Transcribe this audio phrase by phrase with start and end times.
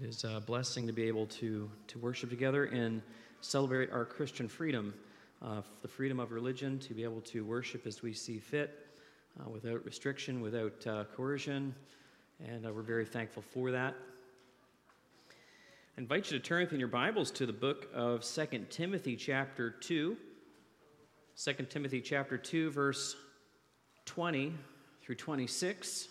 [0.00, 3.02] It is a blessing to be able to, to worship together and
[3.40, 4.94] celebrate our Christian freedom,
[5.42, 8.86] uh, the freedom of religion, to be able to worship as we see fit,
[9.40, 11.74] uh, without restriction, without uh, coercion,
[12.46, 13.96] and uh, we're very thankful for that.
[15.96, 19.68] I invite you to turn in your Bibles to the book of 2 Timothy, chapter
[19.68, 20.16] 2.
[21.44, 23.16] 2 Timothy, chapter 2, verse
[24.04, 24.54] 20
[25.02, 26.06] through 26.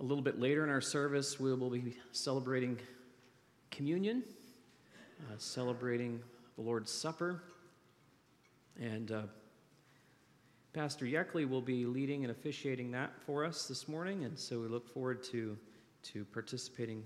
[0.00, 2.78] A little bit later in our service, we will be celebrating
[3.70, 4.22] communion,
[5.28, 6.22] uh, celebrating
[6.56, 7.42] the Lord's Supper.
[8.80, 9.22] And uh,
[10.72, 14.24] Pastor Yeckley will be leading and officiating that for us this morning.
[14.24, 15.58] And so we look forward to,
[16.04, 17.04] to participating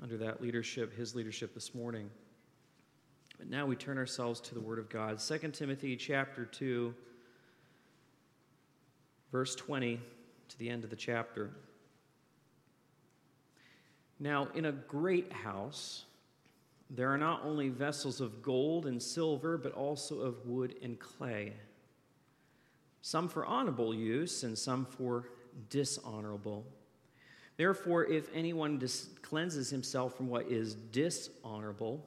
[0.00, 2.08] under that leadership, his leadership this morning.
[3.38, 5.18] But now we turn ourselves to the Word of God.
[5.18, 6.94] 2 Timothy chapter 2,
[9.32, 9.98] verse 20
[10.50, 11.50] to the end of the chapter.
[14.20, 16.04] Now, in a great house,
[16.90, 21.54] there are not only vessels of gold and silver, but also of wood and clay,
[23.02, 25.28] some for honorable use and some for
[25.70, 26.64] dishonorable.
[27.56, 32.04] Therefore, if anyone dis- cleanses himself from what is dishonorable,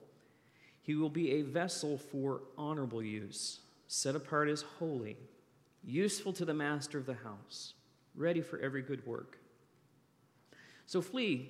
[0.82, 5.18] he will be a vessel for honorable use, set apart as holy,
[5.84, 7.74] useful to the master of the house,
[8.16, 9.38] ready for every good work.
[10.86, 11.50] So flee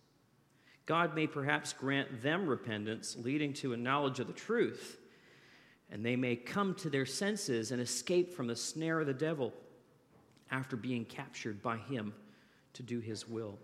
[0.91, 4.97] God may perhaps grant them repentance, leading to a knowledge of the truth,
[5.89, 9.53] and they may come to their senses and escape from the snare of the devil
[10.51, 12.13] after being captured by him
[12.73, 13.57] to do his will.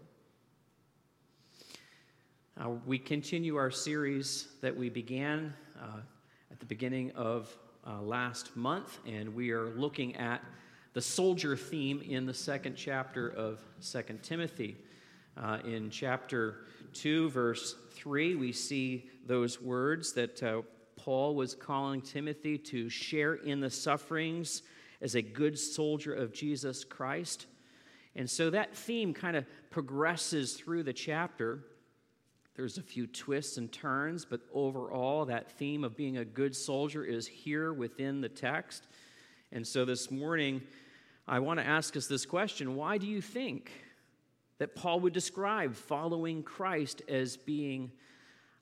[2.86, 6.00] We continue our series that we began uh,
[6.50, 7.54] at the beginning of
[7.86, 10.42] uh, last month, and we are looking at
[10.94, 14.78] the soldier theme in the second chapter of Second Timothy.
[15.40, 20.62] Uh, in chapter 2, verse 3, we see those words that uh,
[20.96, 24.64] Paul was calling Timothy to share in the sufferings
[25.00, 27.46] as a good soldier of Jesus Christ.
[28.16, 31.60] And so that theme kind of progresses through the chapter.
[32.56, 37.06] There's a few twists and turns, but overall, that theme of being a good soldier
[37.06, 38.88] is here within the text.
[39.52, 40.64] And so this morning,
[41.28, 43.72] I want to ask us this question Why do you think
[44.60, 47.92] that Paul would describe following Christ as being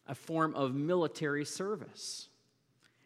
[0.07, 2.29] a form of military service.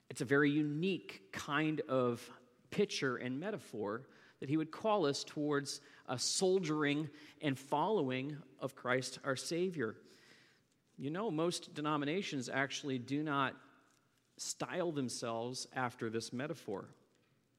[0.09, 2.28] It's a very unique kind of
[2.72, 4.03] picture and metaphor
[4.39, 7.09] that he would call us towards a soldiering
[7.41, 9.95] and following of Christ our Savior.
[10.97, 13.55] You know, most denominations actually do not
[14.38, 16.89] style themselves after this metaphor.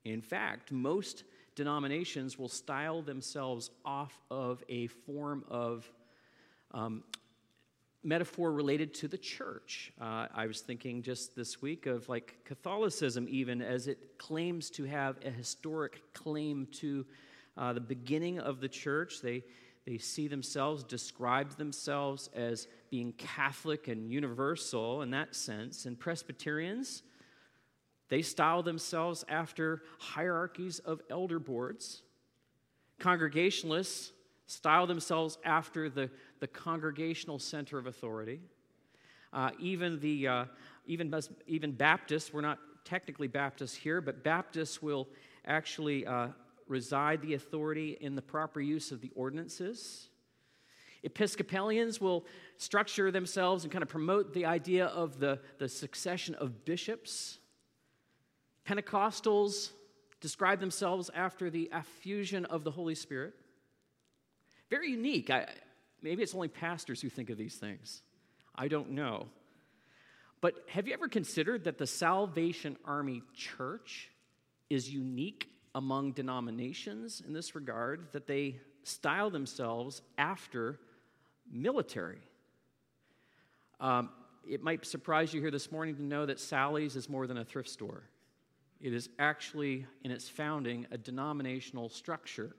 [0.05, 1.25] In fact, most
[1.55, 5.91] denominations will style themselves off of a form of
[6.73, 7.03] um,
[8.03, 9.93] metaphor related to the church.
[10.01, 14.85] Uh, I was thinking just this week of like Catholicism, even as it claims to
[14.85, 17.05] have a historic claim to
[17.57, 19.21] uh, the beginning of the church.
[19.23, 19.43] They
[19.87, 25.87] they see themselves, describe themselves as being Catholic and universal in that sense.
[25.87, 27.03] And Presbyterians,
[28.11, 32.03] they style themselves after hierarchies of elder boards.
[32.99, 34.13] Congregationalists
[34.47, 36.11] style themselves after the,
[36.41, 38.41] the congregational center of authority.
[39.33, 40.45] Uh, even, the, uh,
[40.87, 41.15] even,
[41.47, 45.09] even Baptists, we're not technically Baptists here, but Baptists will
[45.47, 46.29] actually uh,
[46.67, 50.09] reside the authority in the proper use of the ordinances.
[51.03, 52.25] Episcopalians will
[52.59, 57.40] structure themselves and kind of promote the idea of the, the succession of bishops.
[58.67, 59.71] Pentecostals
[60.21, 63.35] describe themselves after the effusion of the Holy Spirit.
[64.69, 65.31] Very unique.
[65.31, 65.47] I,
[66.03, 68.03] maybe it's only pastors who think of these things.
[68.55, 69.27] I don't know.
[70.41, 74.11] But have you ever considered that the Salvation Army Church
[74.69, 80.79] is unique among denominations in this regard, that they style themselves after
[81.51, 82.21] military?
[83.81, 84.11] Um,
[84.49, 87.45] it might surprise you here this morning to know that Sally's is more than a
[87.45, 88.03] thrift store.
[88.81, 92.57] It is actually, in its founding, a denominational structure.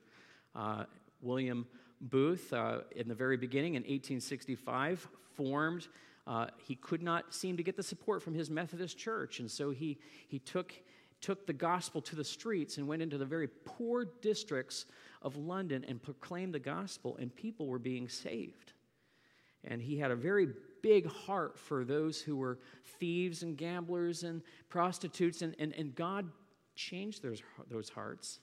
[0.56, 0.86] Uh,
[1.22, 1.66] William
[2.00, 5.88] Booth, uh, in the very beginning in 1865, formed.
[6.28, 9.72] Uh, he could not seem to get the support from his Methodist church, and so
[9.72, 9.98] he,
[10.28, 10.74] he took,
[11.22, 14.86] took the gospel to the streets and went into the very poor districts
[15.24, 18.74] of London and proclaimed the gospel, and people were being saved.
[19.64, 20.50] And he had a very
[20.82, 22.60] big heart for those who were
[23.00, 26.30] thieves and gamblers and prostitutes, and, and, and God
[26.76, 28.40] changed those, those hearts.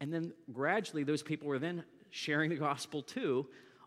[0.00, 3.46] And then gradually, those people were then sharing the gospel too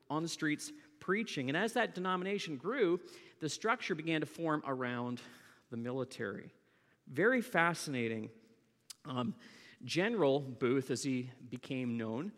[0.10, 1.50] on the streets preaching.
[1.50, 3.00] And as that denomination grew,
[3.40, 5.22] the structure began to form around
[5.70, 6.54] the military.
[7.12, 8.30] Very fascinating.
[9.06, 9.36] Um,
[9.84, 12.32] General Booth, as he became known,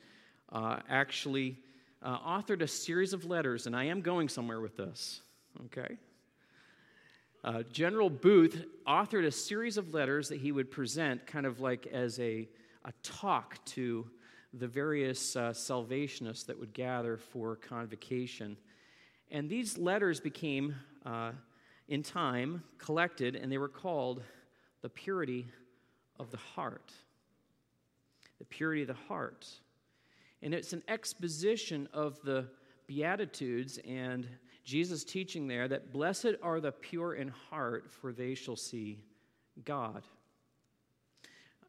[0.52, 1.58] uh, actually
[2.02, 5.22] uh, authored a series of letters, and I am going somewhere with this,
[5.66, 5.98] okay?
[7.44, 11.88] Uh, General Booth authored a series of letters that he would present kind of like
[11.88, 12.48] as a,
[12.84, 14.06] a talk to
[14.54, 18.58] the various uh, salvationists that would gather for convocation.
[19.32, 20.76] And these letters became,
[21.06, 21.32] uh,
[21.88, 24.24] in time, collected, and they were called
[24.82, 25.48] the purity
[26.20, 26.92] of the heart.
[28.40, 29.48] The purity of the heart.
[30.42, 32.48] And it's an exposition of the
[32.88, 34.28] Beatitudes and
[34.70, 39.00] Jesus' teaching there that blessed are the pure in heart, for they shall see
[39.66, 40.04] God.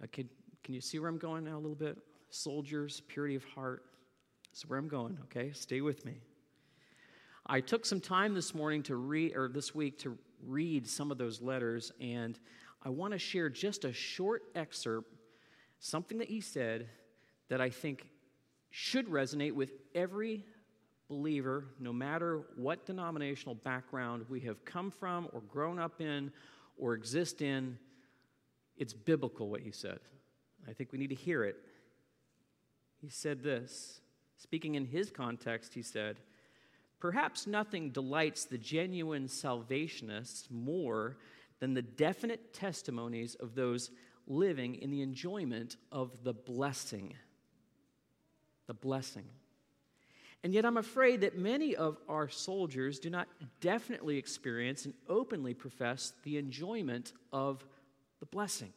[0.03, 0.29] Uh, can,
[0.63, 1.97] can you see where I'm going now a little bit?
[2.29, 3.87] Soldiers, purity of heart.
[4.51, 5.51] That's where I'm going, okay?
[5.53, 6.21] Stay with me.
[7.47, 11.17] I took some time this morning to read, or this week to read some of
[11.17, 12.39] those letters, and
[12.83, 15.11] I want to share just a short excerpt,
[15.79, 16.87] something that he said
[17.49, 18.11] that I think
[18.69, 20.45] should resonate with every
[21.11, 26.33] believer, no matter what denominational background we have come from, or grown up in,
[26.79, 27.77] or exist in.
[28.79, 29.99] It's biblical what he said.
[30.67, 31.57] I think we need to hear it.
[33.03, 34.01] He said this,
[34.39, 36.21] speaking in his context, he said,
[36.99, 41.19] Perhaps nothing delights the genuine salvationists more
[41.59, 43.91] than the definite testimonies of those
[44.27, 47.15] living in the enjoyment of the blessing
[48.71, 49.25] the blessing.
[50.43, 53.29] And yet, I'm afraid that many of our soldiers do not
[53.61, 57.65] definitely experience and openly profess the enjoyment of
[58.21, 58.73] the blessing.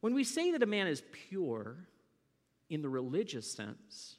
[0.00, 1.76] When we say that a man is pure
[2.70, 4.16] in the religious sense,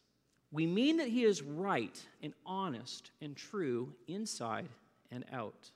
[0.52, 4.70] we mean that he is right and honest and true inside
[5.12, 5.72] and out.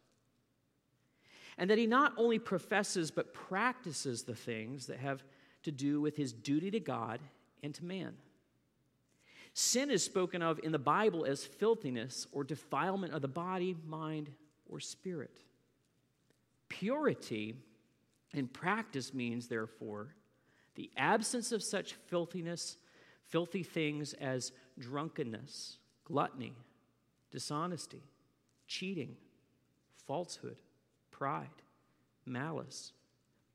[1.58, 5.24] And that he not only professes but practices the things that have
[5.64, 7.20] to do with his duty to God
[7.62, 8.14] and to man.
[9.54, 14.32] Sin is spoken of in the Bible as filthiness or defilement of the body, mind,
[14.68, 15.42] or spirit.
[16.70, 17.56] Purity
[18.34, 20.16] in practice means, therefore,
[20.76, 22.78] the absence of such filthiness,
[23.28, 26.54] filthy things as drunkenness, gluttony,
[27.30, 28.02] dishonesty,
[28.68, 29.16] cheating,
[30.08, 30.58] falsehood,
[31.12, 31.48] pride,
[32.26, 32.92] malice,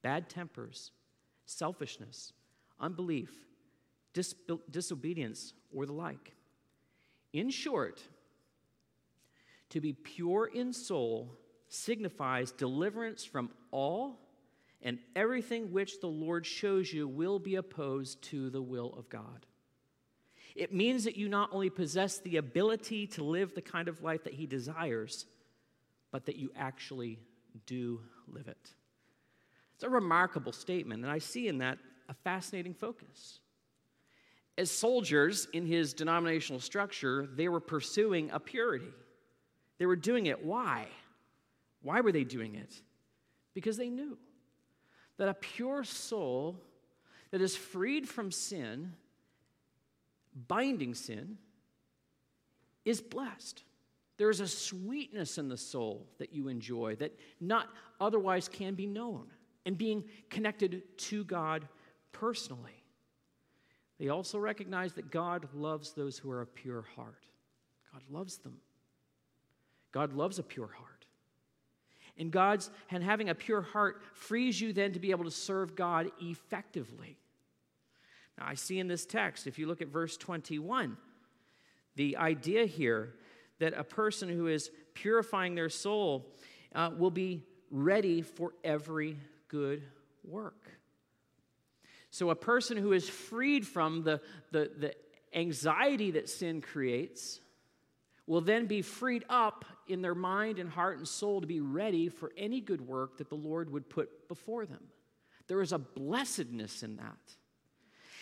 [0.03, 0.93] bad tempers,
[1.45, 2.33] selfishness,
[2.79, 3.49] unbelief
[4.12, 4.35] dis-
[4.71, 6.35] disobedience, or the like.
[7.32, 8.03] In short,
[9.70, 11.35] to be pure in soul
[11.69, 14.19] signifies deliverance from all
[14.81, 19.47] and everything which the Lord shows you will be opposed to the will of God.
[20.54, 24.25] It means that you not only possess the ability to live the kind of life
[24.25, 25.26] that He desires,
[26.11, 27.19] but that you actually
[27.66, 28.73] do live it.
[29.75, 31.78] It's a remarkable statement, and I see in that
[32.09, 33.40] a fascinating focus
[34.59, 38.93] as soldiers in his denominational structure, they were pursuing a purity.
[39.79, 40.45] They were doing it.
[40.45, 40.88] Why?
[41.81, 42.75] Why were they doing it?
[43.55, 44.19] Because they knew
[45.17, 46.61] that a pure soul
[47.31, 48.93] that is freed from sin,
[50.49, 51.38] binding sin,
[52.85, 53.62] is blessed.
[54.17, 57.69] There is a sweetness in the soul that you enjoy that not
[58.00, 59.27] otherwise can be known,
[59.67, 61.69] and being connected to God
[62.11, 62.77] personally.
[63.99, 67.26] They also recognize that God loves those who are of pure heart.
[67.93, 68.59] God loves them.
[69.93, 71.07] God loves a pure heart.
[72.17, 75.76] And God's and having a pure heart frees you then to be able to serve
[75.76, 77.17] God effectively.
[78.37, 80.97] Now, I see in this text, if you look at verse 21,
[81.97, 83.14] the idea here
[83.59, 86.26] that a person who is purifying their soul
[86.75, 89.83] uh, will be ready for every good
[90.25, 90.77] work.
[92.11, 94.95] So, a person who is freed from the, the, the
[95.35, 97.41] anxiety that sin creates
[98.27, 102.09] will then be freed up in their mind and heart and soul to be ready
[102.09, 104.83] for any good work that the Lord would put before them.
[105.47, 107.17] There is a blessedness in that.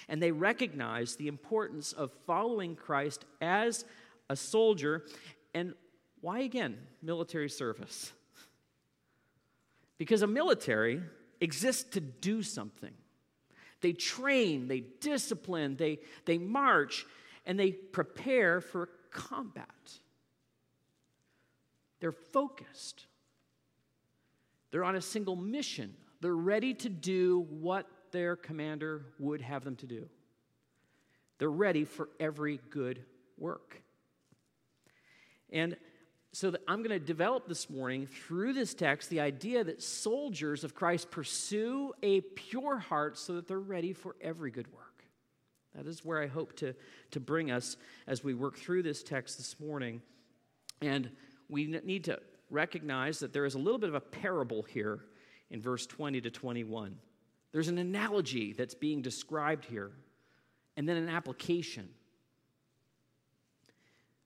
[0.08, 3.84] And they recognize the importance of following Christ as
[4.30, 5.04] a soldier.
[5.52, 5.74] And
[6.20, 8.12] why again military service?
[9.98, 11.02] Because a military
[11.40, 12.92] exists to do something.
[13.80, 17.06] They train, they discipline, they, they march,
[17.44, 19.68] and they prepare for combat.
[22.00, 23.06] They're focused.
[24.70, 25.94] They're on a single mission.
[26.20, 30.08] They're ready to do what their commander would have them to do.
[31.38, 33.04] They're ready for every good
[33.36, 33.82] work.
[35.50, 35.76] And
[36.32, 40.74] so I'm going to develop this morning through this text the idea that soldiers of
[40.74, 45.04] Christ pursue a pure heart so that they're ready for every good work.
[45.74, 46.74] That is where I hope to,
[47.12, 50.02] to bring us as we work through this text this morning.
[50.80, 51.10] And
[51.48, 55.00] we need to recognize that there is a little bit of a parable here
[55.50, 56.96] in verse 20 to 21.
[57.52, 59.92] There's an analogy that's being described here,
[60.76, 61.88] and then an application.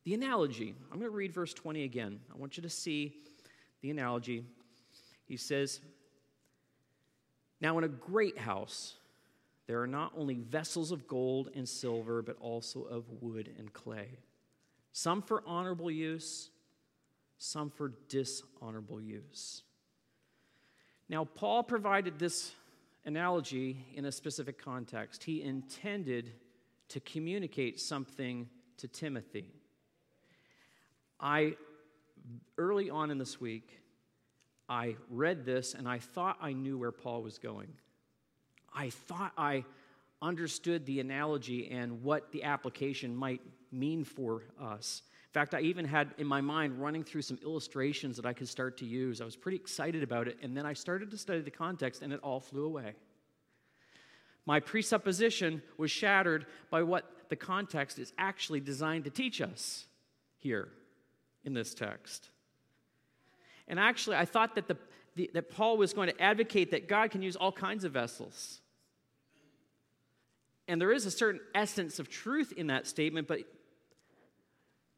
[0.04, 2.21] The analogy, I'm going to read verse 20 again.
[2.33, 3.14] I want you to see
[3.83, 4.45] the analogy.
[5.26, 5.80] He says,
[7.61, 8.95] Now in a great house,
[9.66, 14.09] there are not only vessels of gold and silver, but also of wood and clay,
[14.92, 16.50] some for honorable use,
[17.38, 19.62] some for dishonorable use.
[21.09, 22.52] Now, Paul provided this
[23.04, 25.25] analogy in a specific context.
[25.25, 26.33] He intended
[26.88, 29.60] to communicate something to Timothy.
[31.21, 31.57] I,
[32.57, 33.81] early on in this week,
[34.69, 37.69] I read this and I thought I knew where Paul was going.
[38.73, 39.65] I thought I
[40.23, 43.41] understood the analogy and what the application might
[43.73, 45.03] mean for us.
[45.29, 48.49] In fact, I even had in my mind running through some illustrations that I could
[48.49, 49.21] start to use.
[49.21, 52.12] I was pretty excited about it, and then I started to study the context, and
[52.12, 52.95] it all flew away.
[54.45, 59.87] My presupposition was shattered by what the context is actually designed to teach us
[60.37, 60.69] here
[61.44, 62.28] in this text.
[63.68, 64.76] And actually, I thought that, the,
[65.16, 68.61] the, that Paul was going to advocate that God can use all kinds of vessels.
[70.68, 73.40] And there is a certain essence of truth in that statement, but,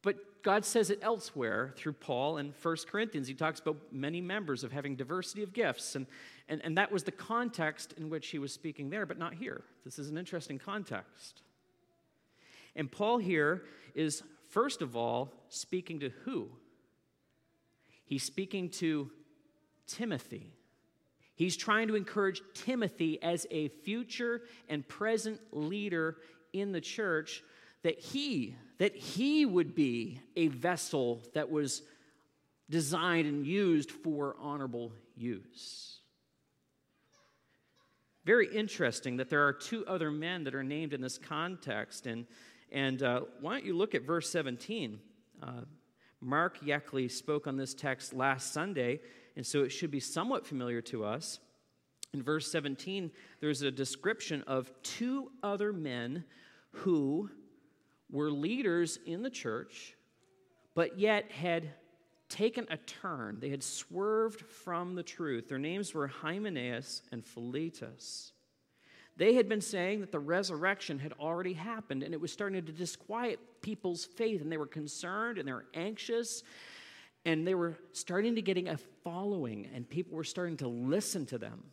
[0.01, 3.27] but God says it elsewhere through Paul in 1 Corinthians.
[3.27, 5.95] He talks about many members of having diversity of gifts.
[5.95, 6.05] And,
[6.49, 9.63] and, and that was the context in which he was speaking there, but not here.
[9.85, 11.41] This is an interesting context.
[12.75, 13.63] And Paul here
[13.95, 14.23] is
[14.53, 16.49] First of all, speaking to who?
[18.05, 19.09] He's speaking to
[19.87, 20.53] Timothy.
[21.35, 26.17] He's trying to encourage Timothy as a future and present leader
[26.53, 27.43] in the church
[27.83, 31.83] that he that he would be a vessel that was
[32.69, 35.99] designed and used for honorable use.
[38.25, 42.25] Very interesting that there are two other men that are named in this context and
[42.71, 44.99] and uh, why don't you look at verse 17?
[45.43, 45.65] Uh,
[46.21, 49.01] Mark Yeckley spoke on this text last Sunday,
[49.35, 51.39] and so it should be somewhat familiar to us.
[52.13, 56.23] In verse 17, there's a description of two other men
[56.71, 57.29] who
[58.09, 59.95] were leaders in the church,
[60.75, 61.71] but yet had
[62.29, 63.37] taken a turn.
[63.39, 65.49] They had swerved from the truth.
[65.49, 68.32] Their names were Hymenaeus and Philetus.
[69.15, 72.71] They had been saying that the resurrection had already happened and it was starting to
[72.71, 76.43] disquiet people's faith, and they were concerned and they were anxious
[77.25, 81.37] and they were starting to getting a following and people were starting to listen to
[81.37, 81.63] them.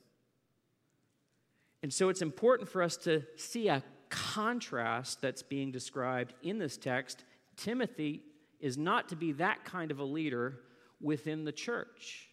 [1.82, 6.76] And so it's important for us to see a contrast that's being described in this
[6.76, 7.24] text.
[7.56, 8.22] Timothy
[8.60, 10.60] is not to be that kind of a leader
[11.00, 12.28] within the church.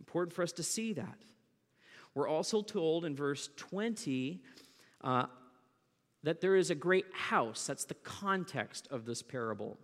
[0.00, 1.18] Important for us to see that.
[2.14, 4.42] We're also told in verse 20
[5.02, 5.26] uh,
[6.22, 7.66] that there is a great house.
[7.66, 9.78] That's the context of this parable.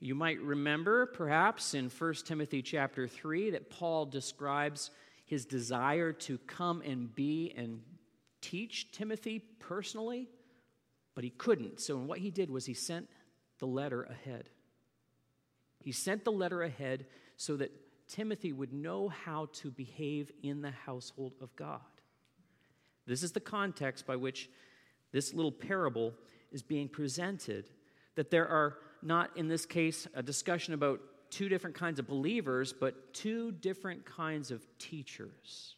[0.00, 4.90] You might remember, perhaps, in 1 Timothy chapter 3, that Paul describes
[5.24, 7.82] his desire to come and be and
[8.40, 10.28] teach Timothy personally,
[11.14, 11.80] but he couldn't.
[11.80, 13.08] So, what he did was he sent
[13.58, 14.50] the letter ahead.
[15.80, 17.06] He sent the letter ahead
[17.36, 17.72] so that
[18.08, 21.80] Timothy would know how to behave in the household of God.
[23.06, 24.50] This is the context by which
[25.12, 26.14] this little parable
[26.50, 27.70] is being presented.
[28.16, 31.00] That there are not, in this case, a discussion about
[31.30, 35.76] two different kinds of believers, but two different kinds of teachers.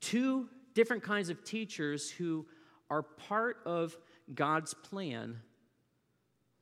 [0.00, 2.46] Two different kinds of teachers who
[2.90, 3.96] are part of
[4.34, 5.40] God's plan,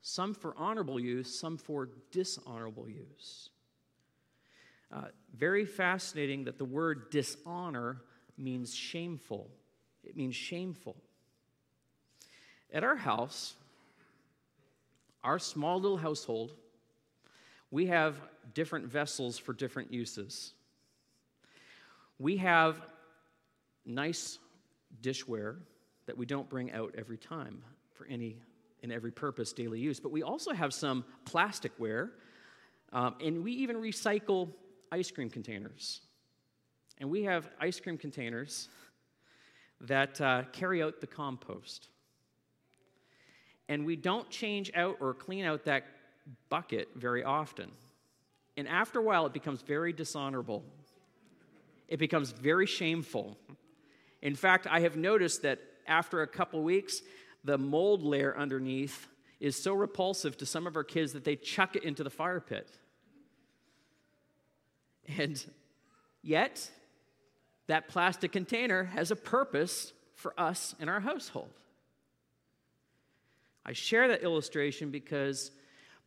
[0.03, 3.51] some for honorable use, some for dishonorable use.
[4.93, 5.05] Uh,
[5.35, 8.03] very fascinating that the word dishonor
[8.37, 9.49] means shameful.
[10.05, 10.97] It means shameful.
[12.73, 13.55] At our house,
[15.23, 16.55] our small little household,
[17.71, 18.21] we have
[18.55, 20.53] different vessels for different uses.
[22.19, 22.77] We have
[23.87, 24.39] nice
[25.01, 25.57] dishware
[26.07, 27.63] that we don't bring out every time
[27.95, 28.37] for any
[28.83, 32.11] and every purpose daily use, but we also have some plasticware,
[32.93, 34.49] um, and we even recycle
[34.91, 36.01] ice cream containers.
[36.99, 38.69] And we have ice cream containers
[39.81, 41.89] that uh, carry out the compost.
[43.69, 45.85] And we don't change out or clean out that
[46.49, 47.71] bucket very often.
[48.57, 50.63] And after a while, it becomes very dishonorable.
[51.89, 53.39] It becomes very shameful.
[54.21, 57.01] In fact, I have noticed that after a couple weeks,
[57.45, 59.09] the mold layer underneath
[59.41, 62.41] is so repulsive to some of our kids that they chuck it into the fire
[62.41, 62.69] pit.
[65.19, 65.45] And
[66.23, 66.71] yet,
[67.67, 71.51] that plastic container has a purpose for us in our household.
[73.65, 75.51] I share that illustration because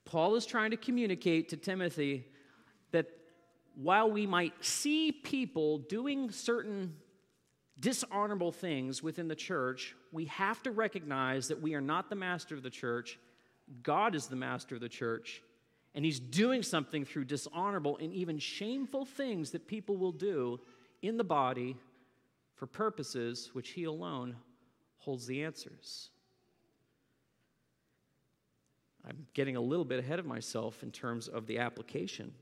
[0.06, 2.26] Paul is trying to communicate to Timothy
[2.92, 3.08] that
[3.76, 6.96] while we might see people doing certain
[7.80, 12.56] dishonorable things within the church, we have to recognize that we are not the master
[12.56, 13.20] of the church.
[13.84, 15.42] God is the master of the church,
[15.94, 20.60] and He's doing something through dishonorable and even shameful things that people will do
[21.02, 21.76] in the body
[22.56, 24.36] for purposes which He alone
[24.98, 26.10] holds the answers.
[29.08, 32.34] I'm getting a little bit ahead of myself in terms of the application.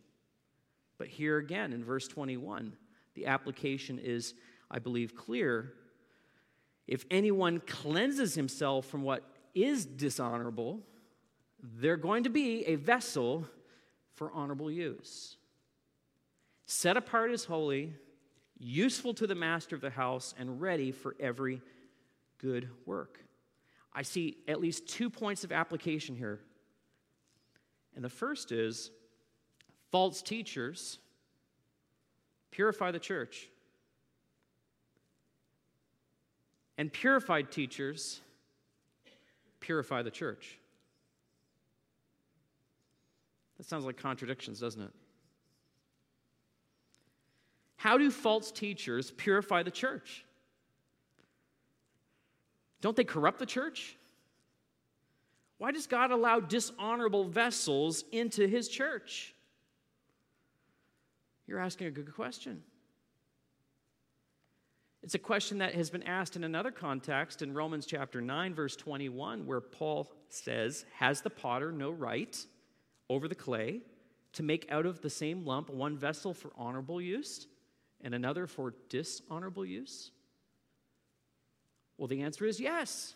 [0.97, 2.73] But here again in verse 21,
[3.15, 4.33] the application is,
[4.73, 5.71] I believe, clear.
[6.87, 10.81] If anyone cleanses himself from what is dishonorable,
[11.61, 13.47] they're going to be a vessel
[14.15, 15.37] for honorable use.
[16.65, 17.93] Set apart as holy,
[18.57, 21.61] useful to the master of the house, and ready for every
[22.39, 23.19] good work.
[23.93, 26.39] I see at least two points of application here.
[27.95, 28.89] And the first is
[29.91, 30.97] false teachers
[32.49, 33.49] purify the church.
[36.77, 38.21] And purified teachers
[39.59, 40.57] purify the church.
[43.57, 44.91] That sounds like contradictions, doesn't it?
[47.77, 50.25] How do false teachers purify the church?
[52.81, 53.97] Don't they corrupt the church?
[55.57, 59.33] Why does God allow dishonorable vessels into his church?
[61.47, 62.63] You're asking a good question.
[65.03, 68.77] It's a question that has been asked in another context in Romans chapter 9, verse
[68.77, 72.37] 21, where Paul says, Has the potter no right
[73.09, 73.81] over the clay
[74.31, 77.47] to make out of the same lump one vessel for honorable use
[77.99, 80.11] and another for dishonorable use?
[81.97, 83.15] Well, the answer is yes.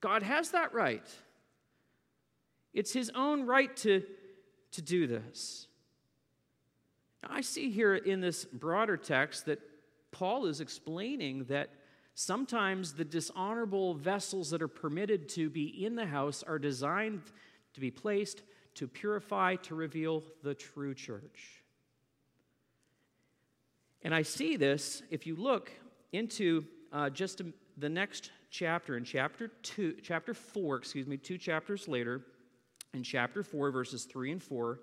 [0.00, 1.06] God has that right.
[2.72, 4.04] It's his own right to,
[4.70, 5.66] to do this.
[7.24, 9.58] Now, I see here in this broader text that
[10.12, 11.70] Paul is explaining that
[12.14, 17.22] sometimes the dishonorable vessels that are permitted to be in the house are designed
[17.74, 18.42] to be placed
[18.74, 21.62] to purify, to reveal the true church.
[24.02, 25.70] And I see this if you look
[26.12, 27.42] into uh, just
[27.78, 32.22] the next chapter, in chapter two, chapter four, excuse me, two chapters later,
[32.94, 34.80] in chapter 4, verses 3 and 4,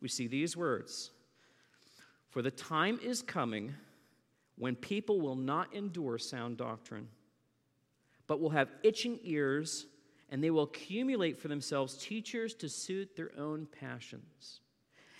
[0.00, 1.10] we see these words
[2.30, 3.74] For the time is coming
[4.58, 7.08] when people will not endure sound doctrine,
[8.26, 9.86] but will have itching ears,
[10.30, 14.60] and they will accumulate for themselves teachers to suit their own passions.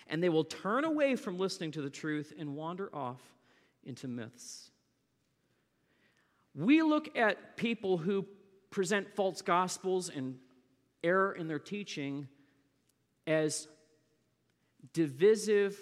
[0.08, 3.20] And they will turn away from listening to the truth and wander off
[3.84, 4.70] into myths.
[6.54, 8.26] We look at people who
[8.70, 10.36] present false gospels and
[11.04, 12.26] error in their teaching
[13.26, 13.68] as
[14.92, 15.78] divisive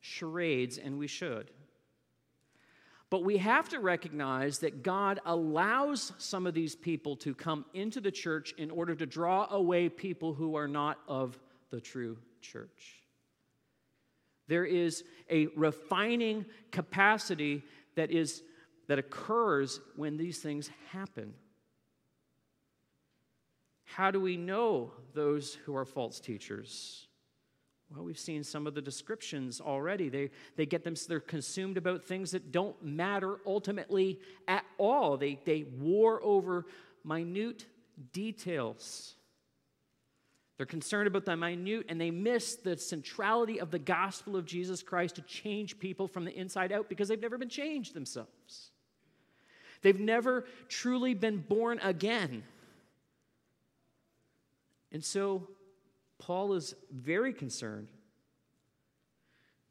[0.00, 1.50] charades, and we should.
[3.10, 8.00] But we have to recognize that God allows some of these people to come into
[8.00, 11.36] the church in order to draw away people who are not of
[11.70, 13.02] the true church.
[14.46, 17.62] There is a refining capacity
[17.96, 18.42] that is
[18.86, 21.32] that occurs when these things happen.
[23.84, 27.06] How do we know those who are false teachers?
[27.94, 30.08] Well, we've seen some of the descriptions already.
[30.08, 35.16] They, they get them, they're consumed about things that don't matter ultimately at all.
[35.16, 36.66] They, they war over
[37.04, 37.66] minute
[38.12, 39.14] details.
[40.56, 44.82] They're concerned about the minute and they miss the centrality of the gospel of Jesus
[44.82, 48.70] Christ to change people from the inside out because they've never been changed themselves.
[49.82, 52.44] They've never truly been born again.
[54.92, 55.48] And so
[56.20, 57.88] Paul is very concerned.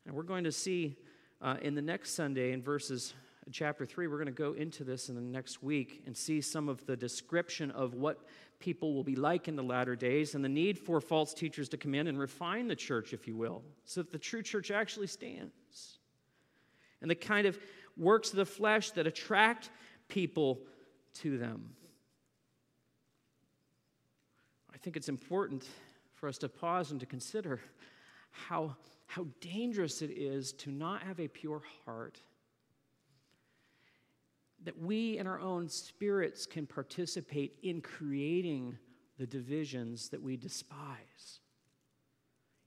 [0.06, 0.98] And we're going to see
[1.42, 3.14] uh, in the next Sunday in verses
[3.52, 6.68] chapter 3, we're going to go into this in the next week and see some
[6.68, 8.26] of the description of what
[8.60, 11.78] people will be like in the latter days and the need for false teachers to
[11.78, 15.08] come in and refine the church, if you will, so that the true church actually
[15.08, 16.00] stands.
[17.02, 17.58] And the kind of
[17.96, 19.70] works of the flesh that attract
[20.08, 20.62] people
[21.16, 21.76] to them.
[24.74, 25.66] I think it's important
[26.20, 27.60] for us to pause and to consider
[28.32, 28.76] how,
[29.08, 32.20] how dangerous it is to not have a pure heart
[34.66, 38.78] that we in our own spirits can participate in creating
[39.18, 41.40] the divisions that we despise.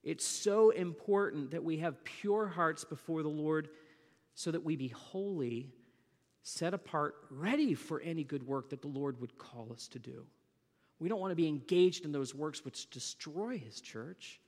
[0.03, 3.69] It's so important that we have pure hearts before the Lord
[4.35, 5.71] so that we be holy,
[6.43, 10.25] set apart, ready for any good work that the Lord would call us to do.
[11.03, 14.39] We don't want to be engaged in those works which destroy His church.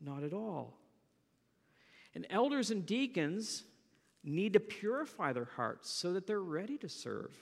[0.00, 0.78] Not at all.
[2.14, 3.64] And elders and deacons
[4.22, 7.36] need to purify their hearts so that they're ready to serve.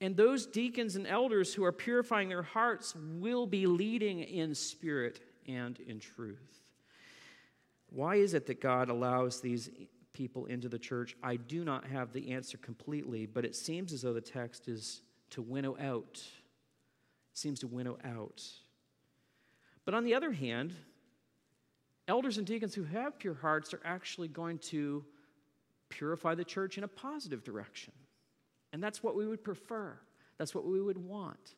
[0.00, 5.18] And those deacons and elders who are purifying their hearts will be leading in spirit
[5.48, 6.60] and in truth.
[7.90, 9.70] Why is it that God allows these
[10.12, 11.16] people into the church?
[11.20, 15.02] I do not have the answer completely, but it seems as though the text is
[15.30, 16.22] to winnow out.
[17.34, 18.42] Seems to winnow out.
[19.84, 20.72] But on the other hand,
[22.08, 25.04] elders and deacons who have pure hearts are actually going to
[25.88, 27.92] purify the church in a positive direction.
[28.72, 29.98] And that's what we would prefer,
[30.38, 31.54] that's what we would want.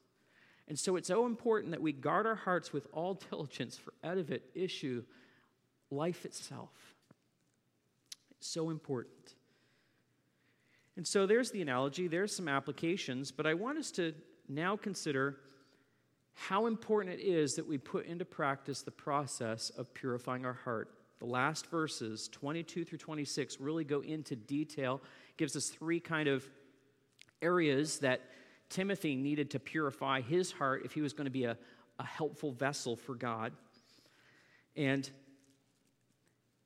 [0.69, 4.19] And so it's so important that we guard our hearts with all diligence, for out
[4.19, 5.05] of it issue
[5.91, 6.71] life itself.
[8.33, 9.35] It's so important.
[10.97, 14.15] And so there's the analogy, there's some applications, but I want us to
[14.49, 15.37] now consider
[16.39, 20.91] how important it is that we put into practice the process of purifying our heart.
[21.19, 25.01] The last verses, 22 through 26, really go into detail,
[25.39, 26.47] gives us three kind of
[27.41, 28.21] areas that
[28.69, 31.57] Timothy needed to purify his heart if he was going to be a,
[31.99, 33.55] a helpful vessel for God.
[34.77, 35.09] And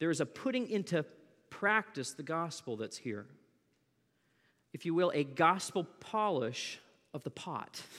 [0.00, 1.04] there's a putting into
[1.48, 3.26] practice the gospel that's here.
[4.72, 6.80] If you will, a gospel polish
[7.14, 7.80] of the pot.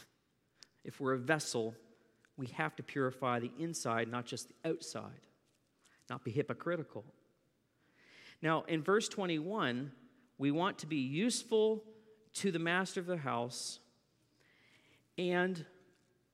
[0.84, 1.76] If we're a vessel,
[2.38, 5.28] we have to purify the inside, not just the outside,
[6.10, 7.06] not be hypocritical.
[8.41, 9.91] Now, in verse 21,
[10.38, 11.84] we want to be useful
[12.34, 13.80] to the master of the house,
[15.17, 15.63] and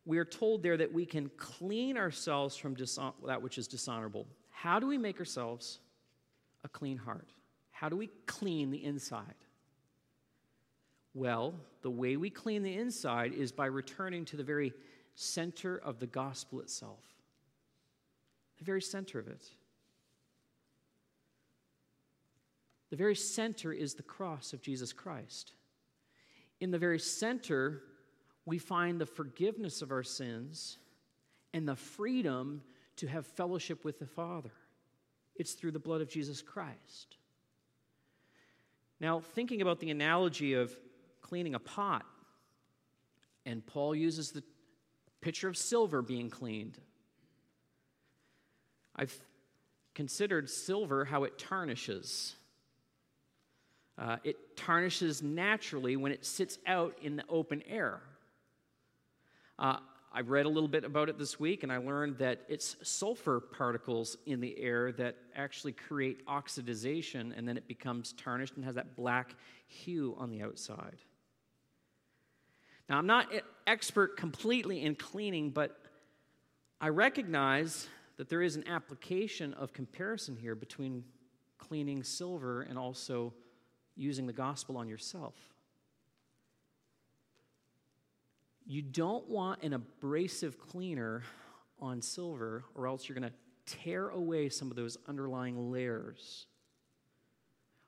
[0.06, 4.26] we are told there that we can clean ourselves from dishon- that which is dishonorable.
[4.50, 5.80] How do we make ourselves
[6.64, 7.34] a clean heart?
[7.72, 9.36] How do we clean the inside?
[11.18, 14.72] Well, the way we clean the inside is by returning to the very
[15.16, 17.02] center of the gospel itself,
[18.60, 19.50] the very center of it.
[22.92, 25.54] The very center is the cross of Jesus Christ.
[26.60, 27.82] In the very center,
[28.46, 30.78] we find the forgiveness of our sins
[31.52, 32.62] and the freedom
[32.98, 34.54] to have fellowship with the Father.
[35.36, 37.18] It's through the blood of Jesus Christ.
[39.00, 40.78] Now, thinking about the analogy of
[41.28, 42.06] cleaning a pot.
[43.46, 44.44] And Paul uses the
[45.22, 46.78] picture of silver being cleaned.
[48.96, 49.16] I've
[49.94, 52.36] considered silver how it tarnishes.
[53.98, 58.02] Uh, it tarnishes naturally when it sits out in the open air.
[59.58, 59.78] Uh,
[60.14, 63.40] I read a little bit about it this week and I learned that it's sulfur
[63.40, 68.76] particles in the air that actually create oxidization and then it becomes tarnished and has
[68.76, 69.36] that black
[69.68, 70.98] hue on the outside.
[72.90, 73.28] Now, I'm not
[73.66, 75.78] expert completely in cleaning, but
[76.80, 81.04] I recognize that there is an application of comparison here between
[81.58, 83.34] cleaning silver and also
[83.96, 85.36] using the gospel on yourself.
[88.66, 91.24] You don't want an abrasive cleaner
[91.80, 96.48] on silver, or else you're going to tear away some of those underlying layers.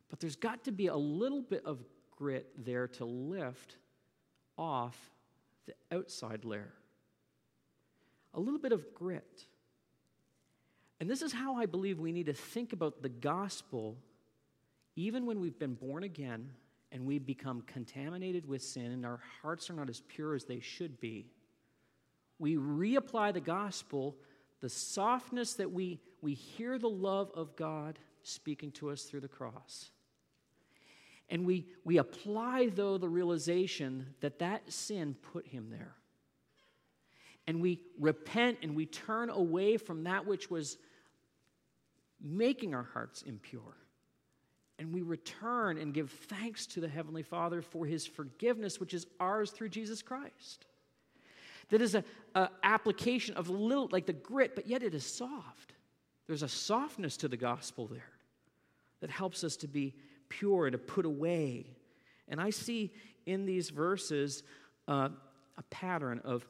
[0.09, 3.77] But there's got to be a little bit of grit there to lift
[4.59, 4.97] off
[5.65, 6.73] the outside layer.
[8.33, 9.45] A little bit of grit.
[10.99, 13.97] And this is how I believe we need to think about the gospel,
[14.95, 16.49] even when we've been born again
[16.91, 20.59] and we become contaminated with sin and our hearts are not as pure as they
[20.59, 21.31] should be,
[22.37, 24.17] we reapply the gospel,
[24.59, 29.27] the softness that we, we hear the love of God speaking to us through the
[29.27, 29.91] cross.
[31.29, 35.95] And we, we apply, though, the realization that that sin put him there.
[37.47, 40.77] And we repent and we turn away from that which was
[42.21, 43.75] making our hearts impure.
[44.77, 49.05] And we return and give thanks to the Heavenly Father for His forgiveness, which is
[49.19, 50.65] ours through Jesus Christ.
[51.69, 52.03] That is an
[52.63, 55.73] application of a little, like the grit, but yet it is soft.
[56.27, 58.11] There's a softness to the gospel there
[59.01, 59.95] that helps us to be
[60.29, 61.65] pure to put away.
[62.27, 62.93] And I see
[63.25, 64.43] in these verses
[64.87, 65.09] uh,
[65.57, 66.47] a pattern of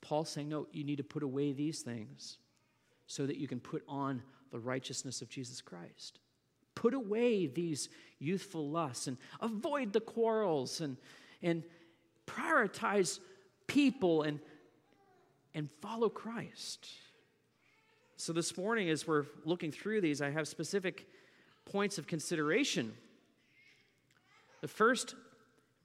[0.00, 2.38] Paul saying, No, you need to put away these things
[3.06, 6.18] so that you can put on the righteousness of Jesus Christ.
[6.74, 7.88] Put away these
[8.18, 10.96] youthful lusts and avoid the quarrels and,
[11.42, 11.62] and
[12.26, 13.18] prioritize
[13.66, 14.40] people and,
[15.54, 16.88] and follow Christ.
[18.16, 21.06] So, this morning, as we're looking through these, I have specific
[21.64, 22.92] points of consideration.
[24.60, 25.14] The first,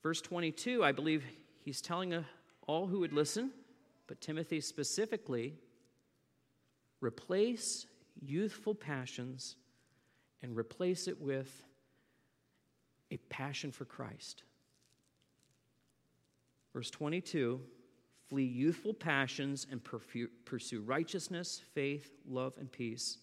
[0.03, 1.23] verse 22, I believe
[1.63, 2.23] he's telling uh,
[2.67, 3.51] all who would listen,
[4.07, 5.53] but Timothy specifically,
[6.99, 7.85] replace
[8.21, 9.55] youthful passions
[10.41, 11.63] and replace it with
[13.11, 14.43] a passion for Christ.
[16.73, 17.61] Verse 22
[18.27, 19.81] flee youthful passions and
[20.45, 23.19] pursue righteousness, faith, love, and peace,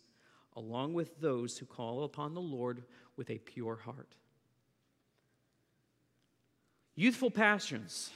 [0.56, 2.84] along with those who call upon the Lord
[3.16, 4.14] with a pure heart.
[6.94, 8.10] Youthful passions.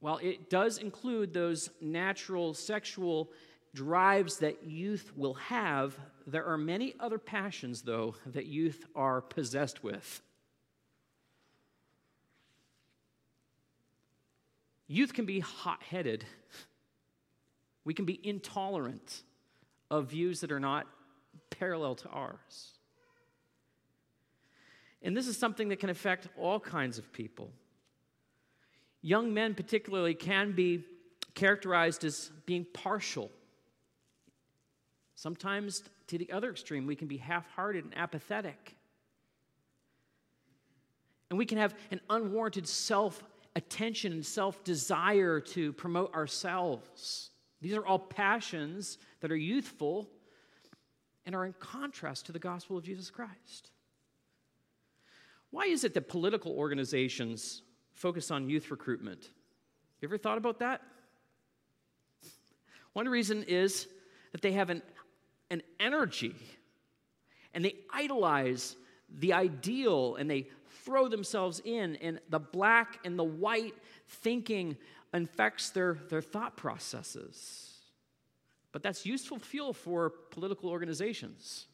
[0.00, 3.32] While it does include those natural sexual
[3.74, 9.82] drives that youth will have, there are many other passions, though, that youth are possessed
[9.82, 10.22] with.
[14.86, 16.24] Youth can be hot headed.
[17.84, 19.22] We can be intolerant
[19.90, 20.86] of views that are not
[21.50, 22.77] parallel to ours.
[25.02, 27.50] And this is something that can affect all kinds of people.
[29.00, 30.84] Young men, particularly, can be
[31.34, 33.30] characterized as being partial.
[35.14, 38.76] Sometimes, to the other extreme, we can be half hearted and apathetic.
[41.30, 43.22] And we can have an unwarranted self
[43.54, 47.30] attention and self desire to promote ourselves.
[47.60, 50.08] These are all passions that are youthful
[51.26, 53.70] and are in contrast to the gospel of Jesus Christ.
[55.50, 57.62] Why is it that political organizations
[57.94, 59.30] focus on youth recruitment?
[60.00, 60.82] You ever thought about that?
[62.92, 63.88] One reason is
[64.32, 64.82] that they have an,
[65.50, 66.34] an energy
[67.54, 68.76] and they idolize
[69.08, 70.48] the ideal and they
[70.84, 73.74] throw themselves in, and the black and the white
[74.06, 74.76] thinking
[75.12, 77.74] infects their, their thought processes.
[78.72, 81.66] But that's useful fuel for political organizations.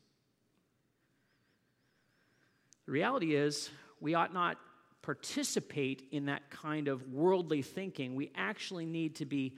[2.86, 3.70] The reality is,
[4.00, 4.58] we ought not
[5.02, 8.14] participate in that kind of worldly thinking.
[8.14, 9.56] We actually need to be,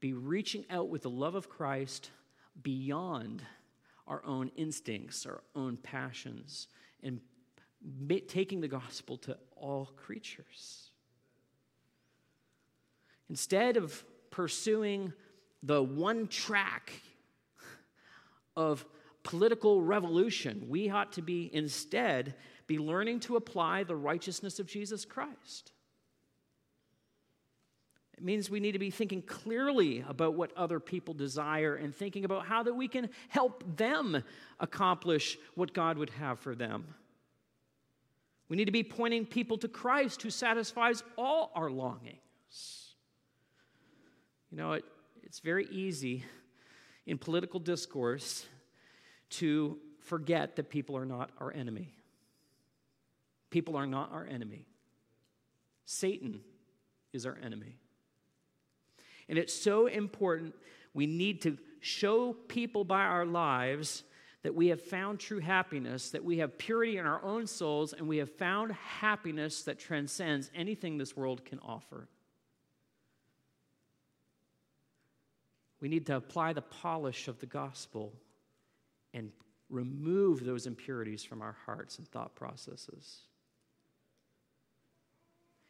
[0.00, 2.10] be reaching out with the love of Christ
[2.62, 3.42] beyond
[4.06, 6.68] our own instincts, our own passions,
[7.02, 7.20] and
[8.28, 10.90] taking the gospel to all creatures.
[13.28, 15.12] Instead of pursuing
[15.62, 16.92] the one track
[18.56, 18.84] of
[19.24, 22.34] political revolution, we ought to be instead
[22.66, 25.72] be learning to apply the righteousness of Jesus Christ.
[28.16, 32.24] It means we need to be thinking clearly about what other people desire and thinking
[32.24, 34.22] about how that we can help them
[34.58, 36.94] accomplish what God would have for them.
[38.48, 42.94] We need to be pointing people to Christ who satisfies all our longings.
[44.50, 44.84] You know, it,
[45.22, 46.24] it's very easy
[47.06, 48.46] in political discourse
[49.28, 51.92] to forget that people are not our enemy.
[53.50, 54.66] People are not our enemy.
[55.84, 56.40] Satan
[57.12, 57.76] is our enemy.
[59.28, 60.54] And it's so important.
[60.94, 64.02] We need to show people by our lives
[64.42, 68.06] that we have found true happiness, that we have purity in our own souls, and
[68.06, 72.08] we have found happiness that transcends anything this world can offer.
[75.80, 78.12] We need to apply the polish of the gospel
[79.12, 79.32] and
[79.68, 83.22] remove those impurities from our hearts and thought processes.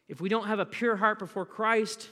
[0.09, 2.09] If we don't have a pure heart before Christ,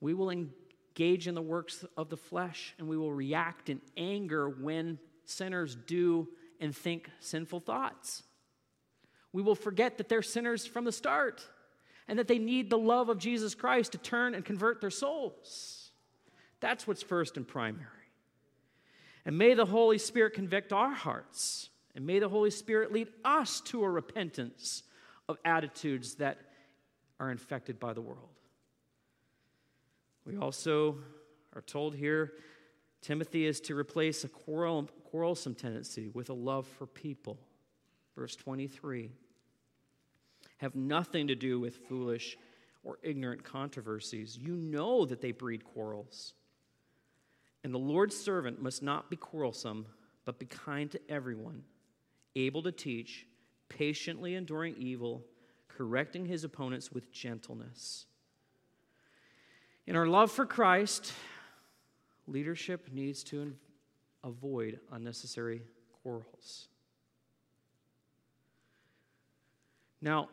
[0.00, 4.48] we will engage in the works of the flesh and we will react in anger
[4.48, 6.28] when sinners do
[6.60, 8.22] and think sinful thoughts.
[9.32, 11.46] We will forget that they're sinners from the start
[12.08, 15.92] and that they need the love of Jesus Christ to turn and convert their souls.
[16.58, 17.86] That's what's first and primary.
[19.24, 23.60] And may the Holy Spirit convict our hearts, and may the Holy Spirit lead us
[23.66, 24.82] to a repentance
[25.30, 26.38] of attitudes that
[27.18, 28.28] are infected by the world.
[30.24, 30.98] We also
[31.54, 32.32] are told here
[33.00, 37.38] Timothy is to replace a quarrel, quarrelsome tendency with a love for people.
[38.14, 39.10] Verse 23
[40.58, 42.36] have nothing to do with foolish
[42.82, 44.36] or ignorant controversies.
[44.36, 46.34] You know that they breed quarrels.
[47.64, 49.86] And the Lord's servant must not be quarrelsome,
[50.26, 51.62] but be kind to everyone,
[52.36, 53.26] able to teach,
[53.70, 55.24] patiently enduring evil,
[55.68, 58.04] correcting his opponents with gentleness.
[59.86, 61.14] In our love for Christ,
[62.26, 63.54] leadership needs to
[64.22, 65.62] avoid unnecessary
[66.02, 66.68] quarrels.
[70.02, 70.28] Now,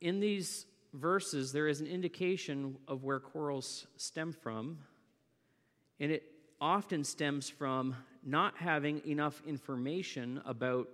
[0.00, 4.78] in these verses, there is an indication of where quarrels stem from,
[6.00, 6.24] and it
[6.60, 10.88] often stems from not having enough information about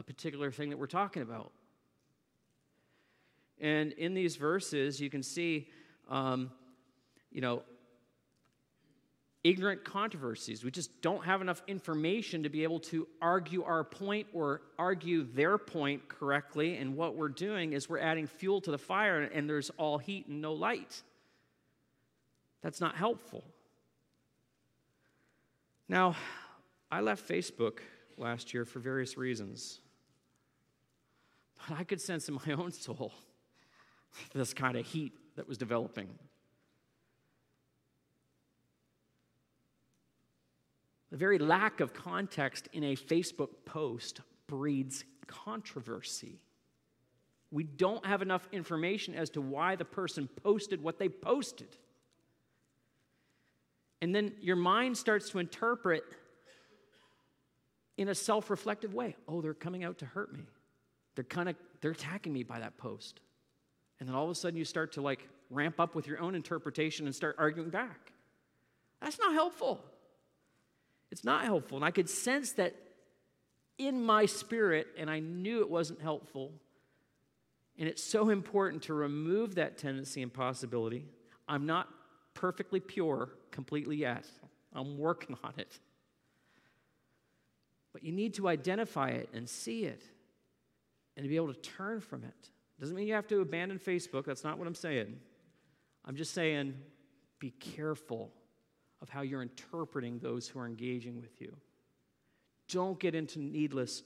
[0.00, 1.52] a particular thing that we're talking about.
[3.60, 5.68] And in these verses, you can see,
[6.08, 6.50] um,
[7.30, 7.62] you know,
[9.44, 10.64] ignorant controversies.
[10.64, 15.24] We just don't have enough information to be able to argue our point or argue
[15.24, 16.78] their point correctly.
[16.78, 20.26] And what we're doing is we're adding fuel to the fire, and there's all heat
[20.28, 21.02] and no light.
[22.62, 23.44] That's not helpful.
[25.88, 26.16] Now,
[26.90, 27.80] I left Facebook
[28.16, 29.80] last year for various reasons.
[31.68, 33.12] But I could sense in my own soul
[34.34, 36.08] this kind of heat that was developing.
[41.10, 46.40] The very lack of context in a Facebook post breeds controversy.
[47.50, 51.76] We don't have enough information as to why the person posted what they posted.
[54.00, 56.04] And then your mind starts to interpret
[57.96, 59.16] in a self reflective way.
[59.28, 60.46] Oh, they're coming out to hurt me.
[61.14, 63.20] They're kind of they're attacking me by that post.
[63.98, 66.34] And then all of a sudden you start to like ramp up with your own
[66.34, 68.12] interpretation and start arguing back.
[69.00, 69.84] That's not helpful.
[71.10, 71.76] It's not helpful.
[71.76, 72.74] And I could sense that
[73.78, 76.52] in my spirit, and I knew it wasn't helpful.
[77.78, 81.06] And it's so important to remove that tendency and possibility.
[81.48, 81.88] I'm not
[82.34, 84.26] perfectly pure completely yet,
[84.72, 85.78] I'm working on it.
[87.92, 90.02] But you need to identify it and see it
[91.20, 92.48] and to be able to turn from it.
[92.80, 94.24] Doesn't mean you have to abandon Facebook.
[94.24, 95.18] That's not what I'm saying.
[96.06, 96.72] I'm just saying
[97.38, 98.32] be careful
[99.02, 101.54] of how you're interpreting those who are engaging with you.
[102.70, 104.02] Don't get into needless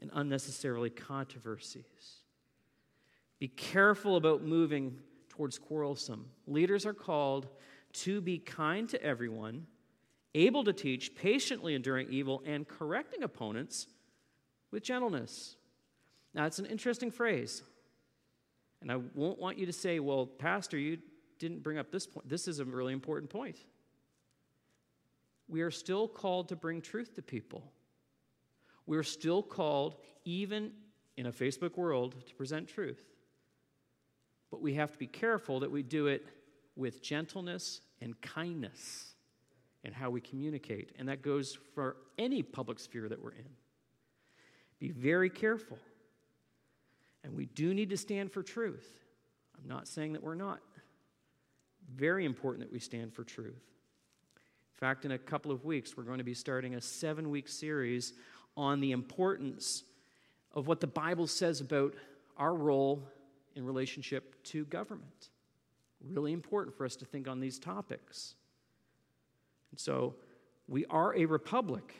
[0.00, 1.84] and unnecessarily controversies.
[3.38, 4.98] Be careful about moving
[5.30, 6.26] towards quarrelsome.
[6.46, 7.48] Leaders are called
[7.94, 9.66] to be kind to everyone,
[10.34, 13.86] able to teach, patiently enduring evil, and correcting opponents
[14.70, 15.56] with gentleness.
[16.34, 17.62] Now, it's an interesting phrase.
[18.80, 20.98] And I won't want you to say, well, Pastor, you
[21.38, 22.28] didn't bring up this point.
[22.28, 23.56] This is a really important point
[25.50, 27.64] we are still called to bring truth to people.
[28.86, 30.70] We're still called, even
[31.16, 33.02] in a Facebook world, to present truth.
[34.50, 36.26] But we have to be careful that we do it
[36.76, 39.14] with gentleness and kindness
[39.82, 40.92] in how we communicate.
[40.98, 43.48] And that goes for any public sphere that we're in.
[44.78, 45.78] Be very careful.
[47.24, 48.88] And we do need to stand for truth.
[49.60, 50.60] I'm not saying that we're not.
[51.94, 53.62] Very important that we stand for truth
[54.34, 57.48] In fact, in a couple of weeks, we're going to be starting a seven week
[57.48, 58.14] series
[58.56, 59.84] on the importance
[60.54, 61.94] of what the Bible says about
[62.36, 63.02] our role
[63.54, 65.28] in relationship to government.
[66.08, 68.34] Really important for us to think on these topics.
[69.70, 70.14] And so,
[70.66, 71.94] we are a republic,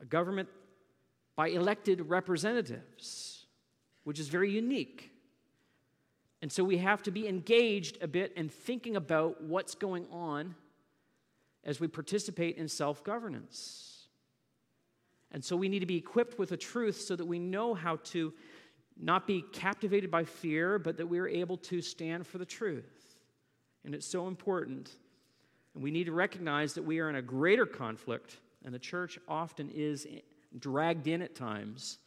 [0.00, 0.48] a government
[1.36, 3.43] by elected representatives,
[4.04, 5.10] which is very unique.
[6.40, 10.54] And so we have to be engaged a bit in thinking about what's going on
[11.64, 14.06] as we participate in self governance.
[15.32, 17.96] And so we need to be equipped with a truth so that we know how
[18.04, 18.32] to
[19.00, 23.16] not be captivated by fear, but that we are able to stand for the truth.
[23.84, 24.90] And it's so important.
[25.74, 29.18] And we need to recognize that we are in a greater conflict, and the church
[29.26, 30.06] often is
[30.58, 31.98] dragged in at times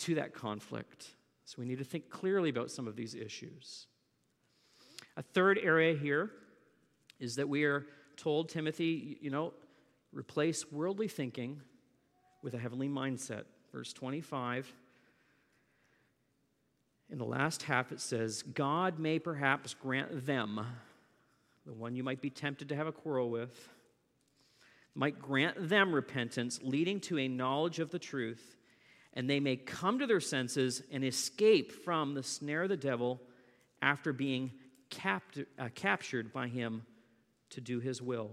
[0.00, 1.08] to that conflict.
[1.44, 3.86] So we need to think clearly about some of these issues.
[5.16, 6.30] A third area here
[7.18, 7.86] is that we are
[8.16, 9.52] told Timothy, you know,
[10.12, 11.60] replace worldly thinking
[12.42, 13.44] with a heavenly mindset.
[13.72, 14.72] Verse 25
[17.10, 20.64] In the last half, it says, God may perhaps grant them,
[21.66, 23.68] the one you might be tempted to have a quarrel with,
[24.94, 28.56] might grant them repentance, leading to a knowledge of the truth,
[29.14, 33.20] and they may come to their senses and escape from the snare of the devil
[33.82, 34.52] after being
[34.88, 36.84] capt- uh, captured by him
[37.50, 38.32] to do his will.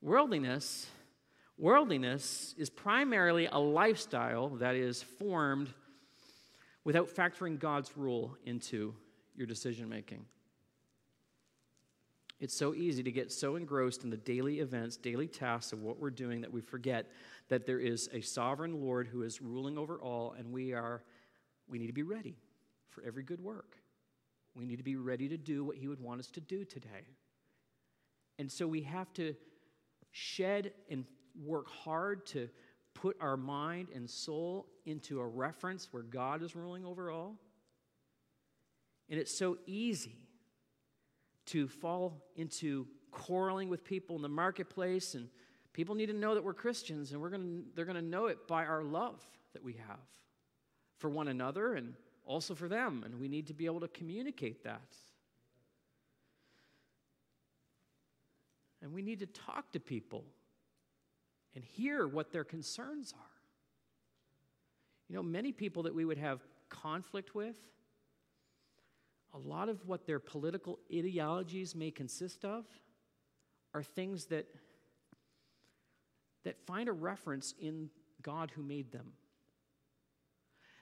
[0.00, 0.88] Worldliness,
[1.56, 5.72] worldliness is primarily a lifestyle that is formed
[6.84, 8.94] without factoring God's rule into
[9.34, 10.24] your decision making.
[12.40, 15.98] It's so easy to get so engrossed in the daily events, daily tasks of what
[15.98, 17.10] we're doing that we forget
[17.48, 21.02] that there is a sovereign Lord who is ruling over all, and we are
[21.68, 22.36] we need to be ready
[22.88, 23.76] for every good work.
[24.54, 27.06] We need to be ready to do what He would want us to do today.
[28.38, 29.34] And so we have to
[30.12, 31.04] shed and
[31.44, 32.48] work hard to
[32.94, 37.36] put our mind and soul into a reference where God is ruling over all.
[39.10, 40.27] And it's so easy
[41.48, 45.28] to fall into quarreling with people in the marketplace and
[45.72, 48.26] people need to know that we're Christians and we're going to they're going to know
[48.26, 49.22] it by our love
[49.52, 49.98] that we have
[50.98, 51.94] for one another and
[52.26, 54.96] also for them and we need to be able to communicate that.
[58.82, 60.24] And we need to talk to people
[61.54, 63.38] and hear what their concerns are.
[65.08, 67.56] You know, many people that we would have conflict with,
[69.34, 72.64] a lot of what their political ideologies may consist of
[73.74, 74.46] are things that,
[76.44, 77.90] that find a reference in
[78.22, 79.12] God who made them.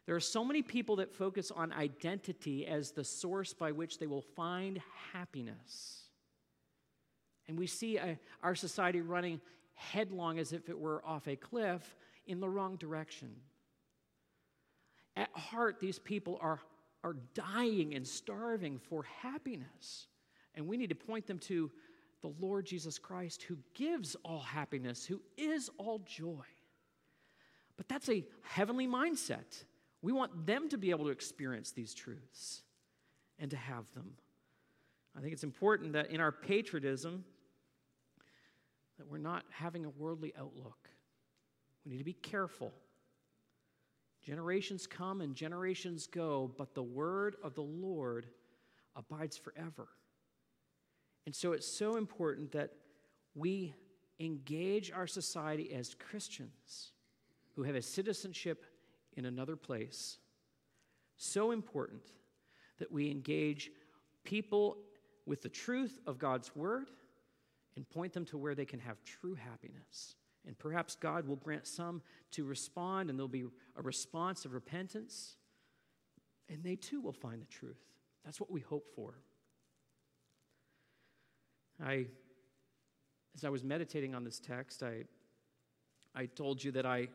[0.07, 4.07] There are so many people that focus on identity as the source by which they
[4.07, 4.81] will find
[5.13, 6.05] happiness.
[7.49, 9.41] And we see a, our society running
[9.75, 13.35] headlong as if it were off a cliff in the wrong direction.
[15.17, 16.61] At heart, these people are,
[17.07, 20.09] are dying and starving for happiness.
[20.57, 21.71] And we need to point them to
[22.21, 26.45] the Lord Jesus Christ, who gives all happiness, who is all joy.
[27.77, 29.63] But that's a heavenly mindset.
[30.03, 32.63] We want them to be able to experience these truths
[33.39, 34.15] and to have them.
[35.17, 37.25] I think it's important that in our patriotism,
[38.99, 40.89] that we're not having a worldly outlook.
[41.85, 42.73] We need to be careful.
[44.27, 48.27] Generations come and generations go, but the word of the Lord
[48.97, 49.87] abides forever.
[51.27, 52.73] And so it's so important that
[53.37, 53.73] we
[54.19, 56.91] engage our society as Christians
[57.55, 58.65] who have a citizenship
[59.17, 60.19] in another place.
[61.17, 62.03] So important
[62.81, 63.71] that we engage
[64.25, 64.77] people
[65.25, 66.91] with the truth of God's word
[67.77, 70.17] and point them to where they can have true happiness.
[70.47, 75.37] And perhaps God will grant some to respond, and there'll be a response of repentance,
[76.49, 77.81] and they too will find the truth.
[78.25, 79.15] That's what we hope for.
[81.85, 82.07] I,
[83.35, 85.05] as I was meditating on this text, I,
[86.15, 87.09] I told you that I,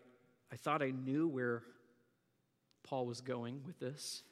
[0.52, 1.64] I thought I knew where
[2.84, 4.24] Paul was going with this.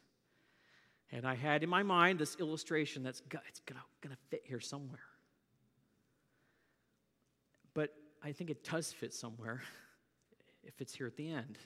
[1.11, 4.99] And I had in my mind this illustration that's it's gonna, gonna fit here somewhere.
[7.73, 9.61] But I think it does fit somewhere
[10.63, 11.57] if it's here at the end.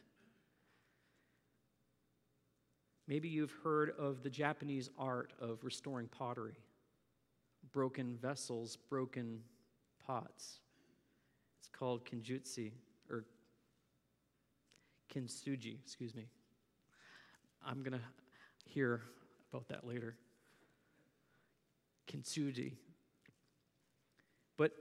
[3.08, 6.58] Maybe you've heard of the Japanese art of restoring pottery,
[7.72, 9.42] broken vessels, broken
[10.06, 10.60] pots.
[11.60, 12.72] It's called kinjutsu,
[13.10, 13.26] or
[15.14, 16.28] kintsugi, excuse me.
[17.66, 18.06] I'm going to
[18.66, 19.02] hear
[19.52, 20.16] about that later.
[22.10, 22.74] Kintsugi.
[24.58, 24.72] But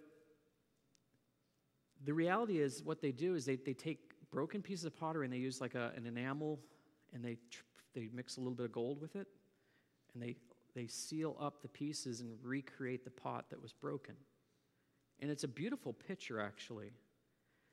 [2.05, 3.98] the reality is, what they do is they, they take
[4.30, 6.59] broken pieces of pottery and they use like a, an enamel
[7.12, 7.36] and they,
[7.94, 9.26] they mix a little bit of gold with it
[10.14, 10.36] and they,
[10.74, 14.14] they seal up the pieces and recreate the pot that was broken.
[15.20, 16.92] And it's a beautiful picture, actually.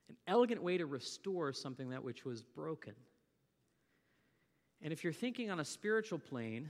[0.09, 2.93] An elegant way to restore something that which was broken.
[4.81, 6.69] And if you're thinking on a spiritual plane,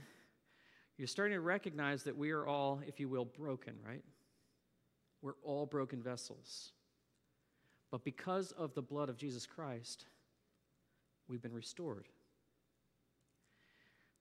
[0.96, 4.02] you're starting to recognize that we are all, if you will, broken, right?
[5.22, 6.72] We're all broken vessels.
[7.90, 10.06] But because of the blood of Jesus Christ,
[11.28, 12.08] we've been restored.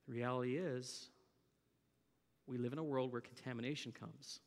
[0.08, 1.10] The reality is,
[2.48, 4.40] we live in a world where contamination comes.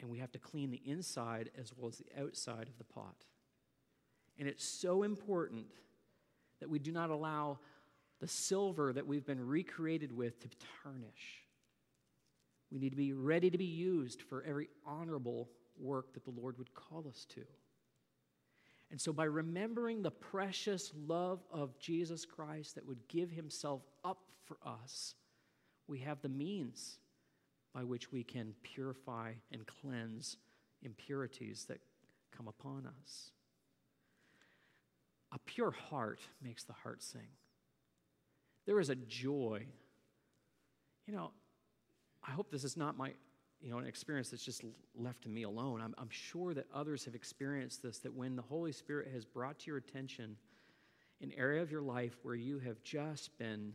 [0.00, 3.14] And we have to clean the inside as well as the outside of the pot.
[4.38, 5.66] And it's so important
[6.60, 7.58] that we do not allow
[8.20, 10.48] the silver that we've been recreated with to
[10.82, 11.44] tarnish.
[12.70, 15.48] We need to be ready to be used for every honorable
[15.78, 17.42] work that the Lord would call us to.
[18.90, 24.18] And so, by remembering the precious love of Jesus Christ that would give himself up
[24.46, 25.14] for us,
[25.86, 26.98] we have the means
[27.74, 30.38] by which we can purify and cleanse
[30.82, 31.80] impurities that
[32.34, 33.30] come upon us.
[35.32, 37.28] A pure heart makes the heart sing.
[38.64, 39.66] There is a joy.
[41.06, 41.30] You know,
[42.26, 43.12] I hope this is not my
[43.60, 44.62] you know, an experience that's just
[44.94, 45.80] left to me alone.
[45.80, 49.58] I'm, I'm sure that others have experienced this, that when the Holy Spirit has brought
[49.60, 50.36] to your attention
[51.20, 53.72] an area of your life where you have just been,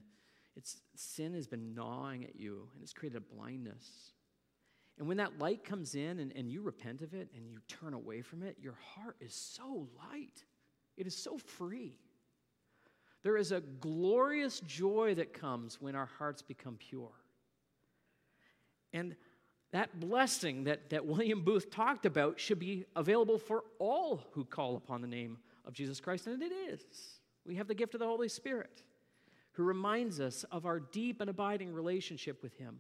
[0.56, 4.14] it's, sin has been gnawing at you and it's created a blindness.
[4.98, 7.94] And when that light comes in and, and you repent of it and you turn
[7.94, 10.46] away from it, your heart is so light.
[10.96, 11.98] It is so free.
[13.24, 17.12] There is a glorious joy that comes when our hearts become pure.
[18.92, 19.16] And
[19.74, 24.78] that blessing that, that William Booth talked about should be available for all who call
[24.78, 26.82] upon the name of Jesus Christ, and it is.
[27.46, 28.84] We have the gift of the Holy Spirit
[29.54, 32.78] who reminds us of our deep and abiding relationship with Him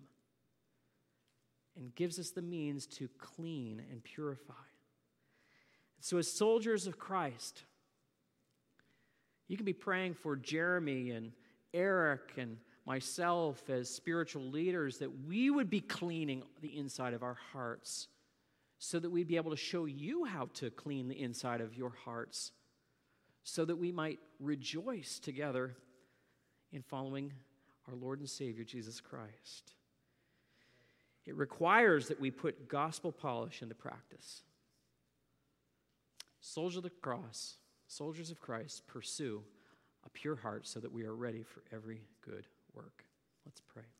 [1.75, 4.53] and gives us the means to clean and purify.
[5.99, 7.63] So, as soldiers of Christ,
[9.47, 11.31] you can be praying for Jeremy and
[11.73, 17.37] Eric and myself as spiritual leaders that we would be cleaning the inside of our
[17.51, 18.07] hearts
[18.77, 21.93] so that we'd be able to show you how to clean the inside of your
[22.03, 22.51] hearts
[23.43, 25.75] so that we might rejoice together
[26.71, 27.31] in following
[27.87, 29.73] our Lord and Savior Jesus Christ.
[31.25, 34.41] It requires that we put gospel polish into practice.
[36.41, 37.55] Soldiers of the cross,
[37.87, 39.41] soldiers of Christ, pursue
[40.05, 42.45] a pure heart so that we are ready for every good
[42.75, 43.05] work.
[43.45, 43.83] Let's pray.